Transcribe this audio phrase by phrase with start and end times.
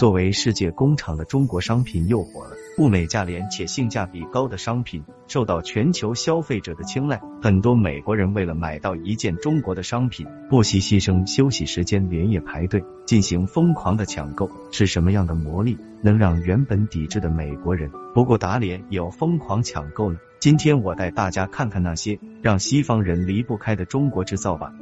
[0.00, 7.20] 作为世界工厂的中国商品又火了，物美价廉且性价比高的商品受到全球消费者的青睐。
[7.42, 14.50] 很多美国人为了买到一件中国的商品，不惜牺牲休息时间连夜排队进行疯狂的抢购。
[14.70, 20.18] 是什么样的魔力能让原本抵制的美国人不顾打脸也要疯狂抢购呢？
[20.38, 24.72] 今天我带大家看看那些让西方人离不开的中国制造吧。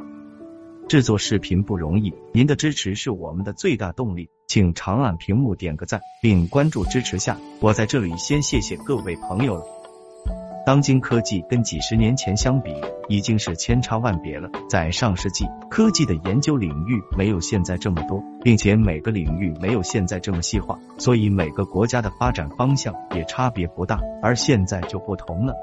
[0.89, 7.37] 制作视频不容易，您的支持是我们的最大动力，请长按屏幕点个赞，并关注支持下。
[7.61, 9.63] 我在这里先谢谢各位朋友了。
[10.65, 12.75] 当今科技跟几十年前相比，
[13.07, 14.49] 已经是千差万别了。
[14.71, 24.01] 在上世纪，科技的研究领域没有现在这么多，并且每个领域没有现在这么细化，所以每个国家的发展方向也差别不大。
[24.23, 25.55] 而现在就不同了。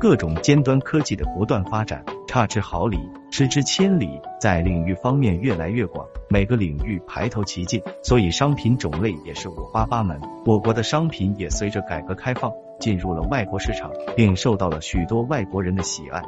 [0.00, 2.98] 各种尖端科技的不断发展，差之毫厘，
[3.30, 10.18] 失之千里，在领域方面越来越广，每个领域排头齐进，所以商品种类也是五花八门。
[10.46, 16.22] 我国的商品也随着改革开放进入了外国市场，并受到了许多外国人的喜爱。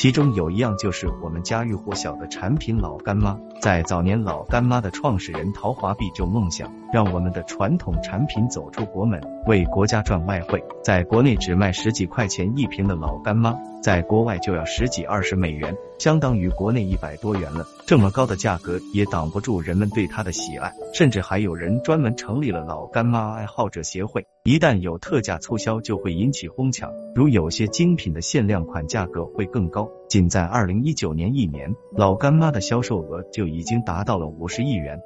[0.00, 3.38] 其中有一样就是我们家喻户晓的产品老干妈。
[3.60, 10.64] 在早年，老干妈的创始人陶华碧就梦想让我们的传统产品走出国门，为国家赚外汇。
[10.82, 17.66] 在国内只卖十几块钱一瓶的老干妈，在国外就要十几二十美元，相当于国内一百多元了。
[17.86, 24.26] 这么高的价格也挡不住人们对它的喜爱，甚至还有人专门成立了老干妈爱好者协会。
[24.44, 29.88] 一旦有特价促销，就会引起哄抢，如有些精品的限量款，价格会更高。
[30.08, 35.00] 仅在二零一九年一年，老干妈的销售额就已经达到了五十亿元。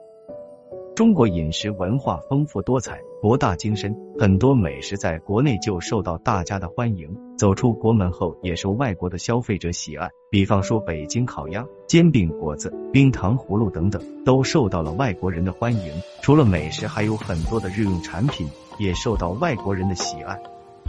[0.95, 10.09] 中国饮食文化丰富多彩、博大精深，很多美食在国内就受到大家的欢迎，走出国门后也受外国的消费者喜爱。
[10.31, 15.93] 比方说，北京烤鸭、煎饼果子、冰糖葫芦等等，都受到了外国人的欢迎。
[16.23, 18.47] 除了美食，还有很多的日用产品
[18.79, 20.41] 也受到外国人的喜爱。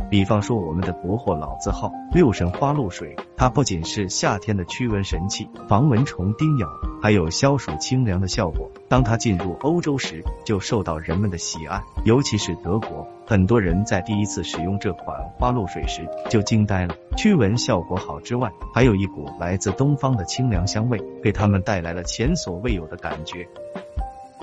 [0.09, 6.67] 比方说，我们的国货老字号六神花露水，它不仅是夏天的驱蚊神器，防蚊虫叮咬，
[7.01, 8.69] 还有消暑清凉的效果。
[8.87, 16.95] 当它进入欧洲时，就受到人们的喜爱，尤其是德国，很多人在第一次使用这款花露水时就惊呆了。
[17.17, 23.47] 驱蚊效果好之外，还有一股来自东方的清凉香味，给他们带来了前所未有的感觉。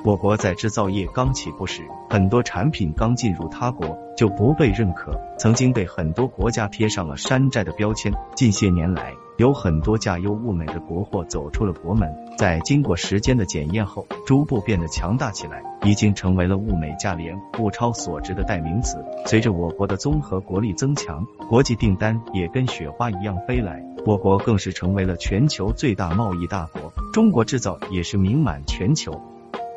[0.04, 8.12] 我国在制造业刚起步时，很多产品刚进入他国就不被认可，曾经被很多国家贴上了山寨的标签。
[8.34, 19.04] 近些年来，有很多价优物美的国货走出了国门，在经过时间的检验后，逐步变得强大起来，已经成为了物美价廉、物超所值的代名词。
[19.26, 26.92] 随着我国的综合国力增强，国际订单也跟雪花一样飞来，我国更是成为了全球最大贸易大国。
[27.12, 29.12] 中国制造也是名满全球。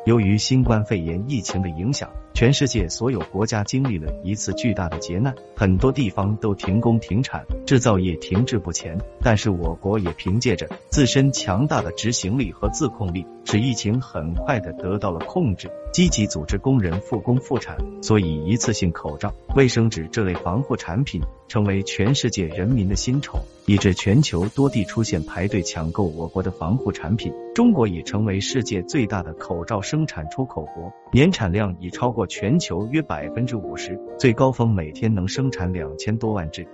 [0.06, 8.96] 由于新冠肺炎疫情的影响，全世界所有国家经历了一次巨大的劫难，很多地方都停工停产，制造业停滞不前。
[9.20, 15.68] 但是我国也凭借着自身强大的执行力和自控力，使疫情很快的得到了控制。
[15.92, 27.32] 积极组织工人复工复产，所以一次性口罩、卫生纸这类防护产品成为全世界人民的新宠，以致全球多地出现排队抢购我国的防护产品。
[27.54, 36.68] 中国已成为世界最大的口罩生产出口国，年产量已超过全球约百分之五十，最高峰每天能生产两千多万只。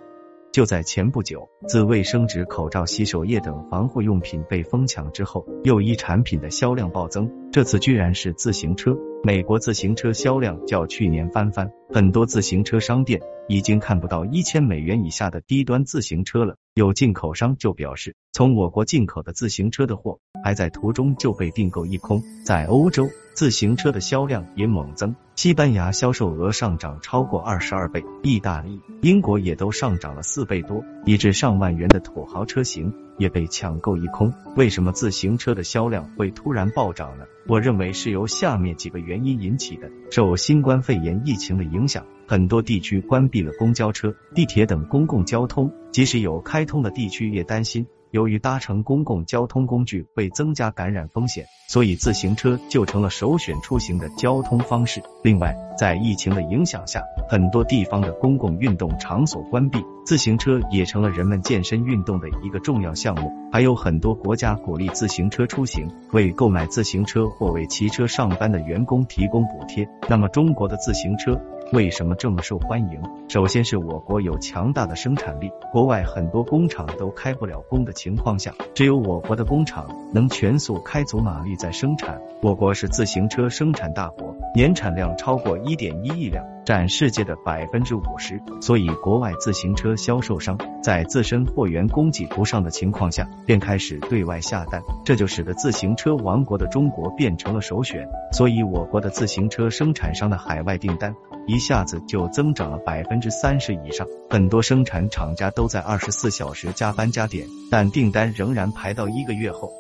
[0.53, 8.95] 就在前不久，自卫生纸、口罩、洗手液等防护用品被疯抢之后，又一产品的销量暴增，这次居然是自行车。
[9.25, 16.57] 美国自行车销量较去年翻番，很多自行车商店已经看不到一千美元以下的低端自行车了。
[16.75, 22.23] 有进口商就表示，从我国进口的自行车的货还在途中就被订购一空。
[22.45, 34.33] 在欧洲，自行车的销量也猛增，西班牙销售额上涨超过二十二倍，意大利、英国也都上涨了四倍多，以致上万元的土豪车型也被抢购一空。
[34.55, 37.25] 为什么自行车的销量会突然暴涨呢？
[37.49, 39.91] 我认为是由下面几个原因引起的。
[40.11, 47.87] 受新冠肺炎疫情的影响，很多地区关闭了公交车、地铁等公共交通，即使有开通的地区，也担心。
[48.13, 55.03] 由于搭乘公共交通工具会增加感染风险，所以自行车就成了首选出行的交通方式。
[55.23, 63.33] 另外，在疫情的影响下，很多地方的公共运动场所关闭，自行车也成了人们健身运动的一个重要项目。
[63.51, 69.89] 还有很多国家鼓励自行车出行，为购买自行车或为骑车上班的员工提供补贴。
[70.07, 71.41] 那么，中国的自行车
[71.73, 73.01] 为什么这么受欢迎？
[73.29, 82.21] 首先是我国有强大的生产力，国外很多工厂都开不了工的情况下，只有我国的工厂能全速开足马力在生产。
[82.43, 86.45] 我国是自行车生产大国，年产量超过一点一亿辆。
[86.65, 98.09] 占世界的百分之五十，所以国外自行车销售商在自身货源供给不上的情况下，便开始对外下单，这就使得自行车王国的中国变成了首选。
[98.33, 101.15] 所以我国的自行车生产商的海外订单
[101.47, 109.73] 一下子就增长了百分之三十以上，很多生产厂家都在二十四小时加班加点，但订单仍然排到一个月后。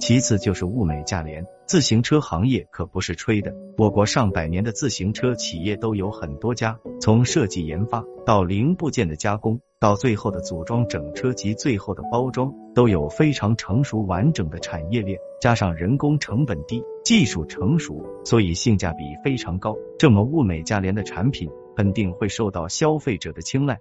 [0.00, 3.54] 其次就是物美价廉，自行车行业可不是吹的。
[3.76, 15.18] 我国上百年的自行车企业都有很多家，从设计研发到零部件的加工，到最后的组装整车及最后的包装，都有非常成熟完整的产业链。
[15.38, 19.76] 加上人工成本低，技术成熟，所以性价比非常高。
[19.98, 23.78] 这么物美价廉的产品，肯定会受到消费者的青睐。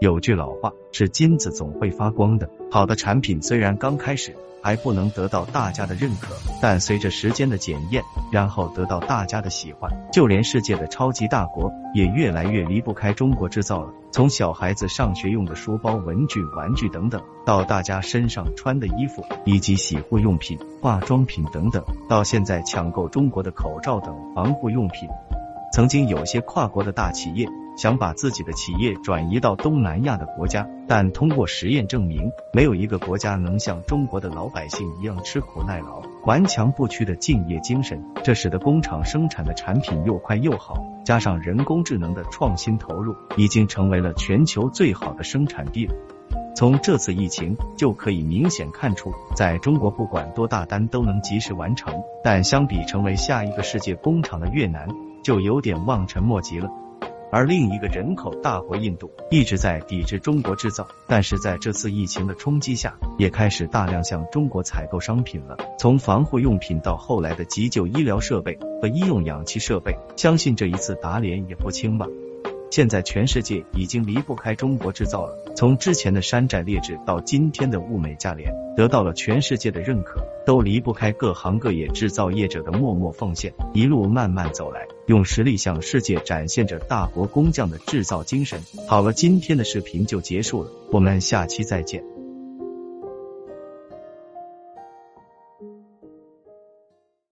[0.00, 4.34] 有句老话是金子总会发光的，好的产品虽然刚开始。
[4.62, 13.90] 还不能得到大家的认可，但随着时间的检验，然后得到大家的喜欢，就连世界的超级大国也越来越离不开中国制造了。
[14.12, 25.08] 从小孩子上学用的书包、文具、玩具等等，到大家身上穿的衣服，以及洗护用品、化妆品等等，到现在抢购中国的口罩等防护用品，
[25.72, 27.48] 曾经有些跨国的大企业。
[27.80, 38.04] 想把自己的企业转移到东南亚的国家，但通过实验证明，没有一个国家能像中国的老百姓一样吃苦耐劳、顽强不屈的敬业精神。
[38.22, 45.94] 这使得工厂生产的产品又快又好，加上人工智能的创新投入，已经成为了全球最好的生产地了。
[46.54, 54.86] 从这次疫情就可以明显看出，在中国不管多大单都能及时完成，但相比成为下一个世界工厂的越南，
[55.24, 56.68] 就有点望尘莫及了。
[57.32, 65.56] 而另一个人口大国印度一直在抵制中国制造，但是在这次疫情的冲击下，也开始大量向中国采购商品了。
[65.78, 72.06] 从防护用品到后来的急救医疗设备和医用氧气设备，相信这一次打脸也不轻吧。
[72.70, 75.36] 现在全世界已经离不开中国制造了。
[75.56, 83.52] 从之前的山寨劣质到今天的物美价廉，得到了全世界的认可，都离不开各行各业制造业者的默默奉献。
[83.74, 88.60] 一路慢慢走来，用实力向世界展现着大国工匠的制造精神。
[88.88, 92.19] 好了，今天的视频就结束了，我们下期再见。